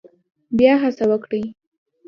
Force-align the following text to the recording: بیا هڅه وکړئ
بیا 0.57 0.73
هڅه 0.83 1.03
وکړئ 1.11 1.43